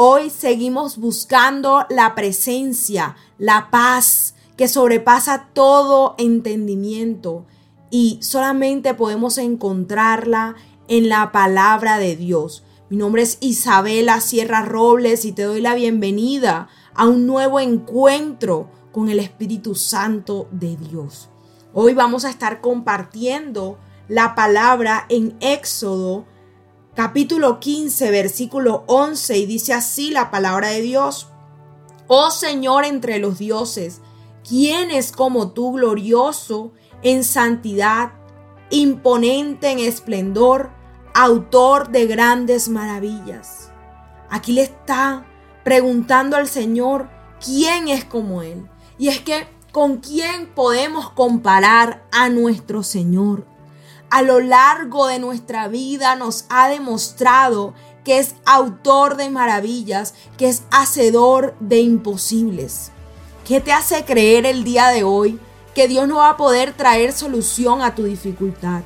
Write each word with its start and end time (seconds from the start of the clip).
hoy 0.00 0.30
seguimos 0.30 0.96
buscando 0.96 1.84
la 1.90 2.14
presencia, 2.14 3.16
la 3.36 3.68
paz 3.72 4.36
que 4.56 4.68
sobrepasa 4.68 5.48
todo 5.52 6.14
entendimiento 6.18 7.46
y 7.90 8.20
solamente 8.22 8.94
podemos 8.94 9.38
encontrarla 9.38 10.54
en 10.86 11.08
la 11.08 11.32
palabra 11.32 11.98
de 11.98 12.14
Dios. 12.14 12.62
Mi 12.90 12.96
nombre 12.96 13.22
es 13.22 13.38
Isabela 13.40 14.20
Sierra 14.20 14.62
Robles 14.62 15.24
y 15.24 15.32
te 15.32 15.42
doy 15.42 15.60
la 15.60 15.74
bienvenida 15.74 16.68
a 16.94 17.08
un 17.08 17.26
nuevo 17.26 17.58
encuentro 17.58 18.70
con 18.92 19.08
el 19.08 19.18
Espíritu 19.18 19.74
Santo 19.74 20.46
de 20.52 20.76
Dios. 20.76 21.28
Hoy 21.74 21.94
vamos 21.94 22.24
a 22.24 22.30
estar 22.30 22.60
compartiendo 22.60 23.80
la 24.06 24.36
palabra 24.36 25.06
en 25.08 25.36
Éxodo 25.40 26.24
capítulo 26.98 27.60
15 27.60 28.10
versículo 28.10 28.82
11 28.88 29.38
y 29.38 29.46
dice 29.46 29.72
así 29.72 30.10
la 30.10 30.32
palabra 30.32 30.70
de 30.70 30.82
Dios. 30.82 31.28
Oh 32.08 32.32
Señor 32.32 32.84
entre 32.84 33.20
los 33.20 33.38
dioses, 33.38 34.00
¿quién 34.42 34.90
es 34.90 35.12
como 35.12 35.52
tú 35.52 35.74
glorioso 35.74 36.72
en 37.02 37.22
santidad, 37.22 38.14
imponente 38.70 39.70
en 39.70 39.78
esplendor, 39.78 40.72
autor 41.14 41.90
de 41.90 42.08
grandes 42.08 42.68
maravillas? 42.68 43.70
Aquí 44.28 44.50
le 44.50 44.62
está 44.62 45.24
preguntando 45.62 46.36
al 46.36 46.48
Señor, 46.48 47.08
¿quién 47.38 47.86
es 47.86 48.04
como 48.04 48.42
Él? 48.42 48.68
Y 48.98 49.06
es 49.06 49.20
que 49.20 49.46
¿Con 49.70 49.98
quién 49.98 50.46
podemos 50.54 51.10
comparar 51.10 52.02
a 52.10 52.30
nuestro 52.30 52.82
Señor? 52.82 53.44
A 54.10 54.22
lo 54.22 54.40
largo 54.40 55.06
de 55.06 55.18
nuestra 55.18 55.68
vida 55.68 56.16
nos 56.16 56.46
ha 56.48 56.68
demostrado 56.68 57.74
que 58.04 58.18
es 58.18 58.34
autor 58.46 59.16
de 59.16 59.28
maravillas, 59.28 60.14
que 60.38 60.48
es 60.48 60.62
hacedor 60.70 61.54
de 61.60 61.80
imposibles. 61.80 62.90
¿Qué 63.46 63.60
te 63.60 63.72
hace 63.72 64.04
creer 64.06 64.46
el 64.46 64.64
día 64.64 64.88
de 64.88 65.04
hoy 65.04 65.38
que 65.74 65.88
Dios 65.88 66.08
no 66.08 66.16
va 66.16 66.30
a 66.30 66.36
poder 66.38 66.72
traer 66.72 67.12
solución 67.12 67.82
a 67.82 67.94
tu 67.94 68.04
dificultad? 68.04 68.80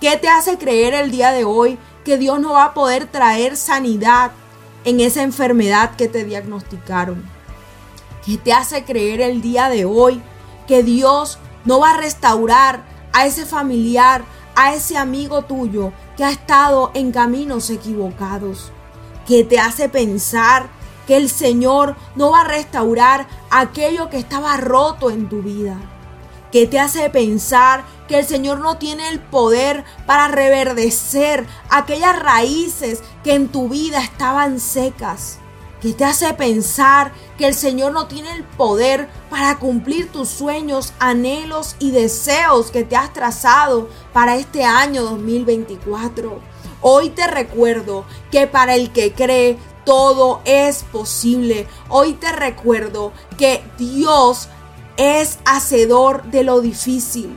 ¿Qué 0.00 0.16
te 0.16 0.28
hace 0.28 0.56
creer 0.56 0.94
el 0.94 1.10
día 1.10 1.32
de 1.32 1.44
hoy 1.44 1.78
que 2.02 2.16
Dios 2.16 2.40
no 2.40 2.52
va 2.54 2.64
a 2.64 2.74
poder 2.74 3.06
traer 3.06 3.58
sanidad 3.58 4.30
en 4.84 5.00
esa 5.00 5.22
enfermedad 5.22 5.94
que 5.96 6.08
te 6.08 6.24
diagnosticaron? 6.24 7.22
¿Qué 8.24 8.38
te 8.38 8.54
hace 8.54 8.84
creer 8.84 9.20
el 9.20 9.42
día 9.42 9.68
de 9.68 9.84
hoy 9.84 10.22
que 10.66 10.82
Dios 10.82 11.38
no 11.66 11.80
va 11.80 11.90
a 11.90 11.96
restaurar 11.98 12.84
a 13.12 13.26
ese 13.26 13.46
familiar, 13.46 14.24
a 14.54 14.74
ese 14.74 14.96
amigo 14.96 15.42
tuyo 15.42 15.92
que 16.16 16.24
ha 16.24 16.30
estado 16.30 16.90
en 16.94 17.12
caminos 17.12 17.70
equivocados? 17.70 18.72
¿Qué 19.26 19.44
te 19.44 19.58
hace 19.58 19.88
pensar 19.88 20.68
que 21.06 21.16
el 21.16 21.28
Señor 21.28 21.96
no 22.14 22.30
va 22.30 22.42
a 22.42 22.48
restaurar 22.48 23.26
aquello 23.50 24.10
que 24.10 24.18
estaba 24.18 24.56
roto 24.56 25.10
en 25.10 25.28
tu 25.28 25.42
vida? 25.42 25.76
¿Qué 26.52 26.66
te 26.66 26.78
hace 26.78 27.10
pensar 27.10 27.84
que 28.06 28.18
el 28.18 28.24
Señor 28.24 28.60
no 28.60 28.76
tiene 28.76 29.08
el 29.08 29.18
poder 29.18 29.84
para 30.06 30.28
reverdecer 30.28 31.46
aquellas 31.68 32.18
raíces 32.18 33.02
que 33.24 33.34
en 33.34 33.48
tu 33.48 33.68
vida 33.68 34.00
estaban 34.00 34.60
secas? 34.60 35.38
¿Qué 35.84 35.92
te 35.92 36.06
hace 36.06 36.32
pensar 36.32 37.12
que 37.36 37.46
el 37.46 37.54
Señor 37.54 37.92
no 37.92 38.06
tiene 38.06 38.32
el 38.32 38.42
poder 38.42 39.06
para 39.28 39.58
cumplir 39.58 40.10
tus 40.10 40.30
sueños, 40.30 40.94
anhelos 40.98 41.76
y 41.78 41.90
deseos 41.90 42.70
que 42.70 42.84
te 42.84 42.96
has 42.96 43.12
trazado 43.12 43.90
para 44.14 44.36
este 44.36 44.64
año 44.64 45.02
2024? 45.02 46.40
Hoy 46.80 47.10
te 47.10 47.26
recuerdo 47.26 48.06
que 48.30 48.46
para 48.46 48.74
el 48.74 48.94
que 48.94 49.12
cree, 49.12 49.58
todo 49.84 50.40
es 50.46 50.84
posible. 50.84 51.68
Hoy 51.90 52.14
te 52.14 52.32
recuerdo 52.32 53.12
que 53.36 53.62
Dios 53.76 54.48
es 54.96 55.38
hacedor 55.44 56.22
de 56.30 56.44
lo 56.44 56.62
difícil, 56.62 57.36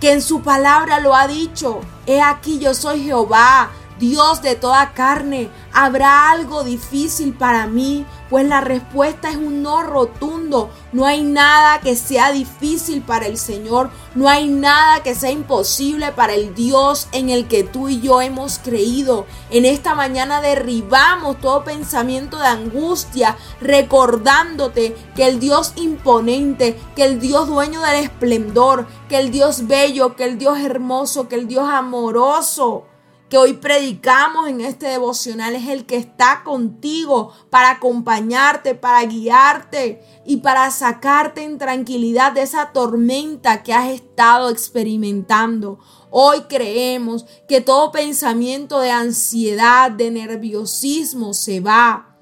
que 0.00 0.12
en 0.12 0.22
su 0.22 0.40
palabra 0.40 1.00
lo 1.00 1.14
ha 1.14 1.28
dicho. 1.28 1.80
He 2.06 2.22
aquí 2.22 2.60
yo 2.60 2.72
soy 2.72 3.04
Jehová, 3.04 3.72
Dios 3.98 4.42
de 4.42 4.54
toda 4.54 4.92
carne, 4.92 5.50
¿habrá 5.72 6.30
algo 6.30 6.62
difícil 6.62 7.34
para 7.34 7.66
mí? 7.66 8.06
Pues 8.30 8.46
la 8.46 8.60
respuesta 8.60 9.30
es 9.30 9.36
un 9.36 9.62
no 9.62 9.82
rotundo. 9.82 10.70
No 10.92 11.06
hay 11.06 11.22
nada 11.22 11.80
que 11.80 11.96
sea 11.96 12.30
difícil 12.30 13.02
para 13.02 13.26
el 13.26 13.38
Señor. 13.38 13.90
No 14.14 14.28
hay 14.28 14.48
nada 14.48 15.02
que 15.02 15.14
sea 15.14 15.30
imposible 15.30 16.12
para 16.12 16.34
el 16.34 16.54
Dios 16.54 17.08
en 17.12 17.30
el 17.30 17.48
que 17.48 17.64
tú 17.64 17.88
y 17.88 18.00
yo 18.00 18.20
hemos 18.20 18.58
creído. 18.58 19.26
En 19.50 19.64
esta 19.64 19.94
mañana 19.94 20.40
derribamos 20.40 21.40
todo 21.40 21.64
pensamiento 21.64 22.38
de 22.38 22.46
angustia, 22.46 23.36
recordándote 23.60 24.96
que 25.16 25.26
el 25.26 25.40
Dios 25.40 25.72
imponente, 25.76 26.78
que 26.94 27.04
el 27.04 27.18
Dios 27.18 27.48
dueño 27.48 27.80
del 27.80 28.04
esplendor, 28.04 28.86
que 29.08 29.18
el 29.18 29.30
Dios 29.30 29.66
bello, 29.66 30.16
que 30.16 30.24
el 30.24 30.38
Dios 30.38 30.58
hermoso, 30.58 31.28
que 31.28 31.36
el 31.36 31.48
Dios 31.48 31.68
amoroso 31.68 32.84
que 33.28 33.36
hoy 33.36 33.54
predicamos 33.54 34.48
en 34.48 34.60
este 34.60 34.86
devocional 34.86 35.54
es 35.54 35.68
el 35.68 35.84
que 35.84 35.96
está 35.96 36.42
contigo 36.44 37.32
para 37.50 37.72
acompañarte, 37.72 38.74
para 38.74 39.04
guiarte 39.04 40.02
y 40.24 40.38
para 40.38 40.70
sacarte 40.70 41.42
en 41.42 41.58
tranquilidad 41.58 42.32
de 42.32 42.42
esa 42.42 42.72
tormenta 42.72 43.62
que 43.62 43.74
has 43.74 43.90
estado 43.90 44.48
experimentando. 44.48 45.78
Hoy 46.10 46.42
creemos 46.48 47.26
que 47.46 47.60
todo 47.60 47.92
pensamiento 47.92 48.80
de 48.80 48.90
ansiedad, 48.90 49.90
de 49.90 50.10
nerviosismo 50.10 51.34
se 51.34 51.60
va, 51.60 52.16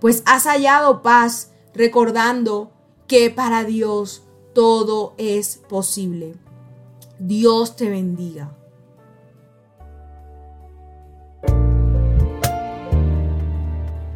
pues 0.00 0.24
has 0.26 0.44
hallado 0.44 1.02
paz 1.02 1.52
recordando 1.72 2.72
que 3.06 3.30
para 3.30 3.62
Dios 3.62 4.24
todo 4.54 5.14
es 5.18 5.58
posible. 5.68 6.34
Dios 7.20 7.76
te 7.76 7.88
bendiga. 7.88 8.56